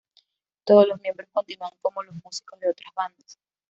[0.65, 3.37] Todos los miembros continúan como los músicos de otras bandas.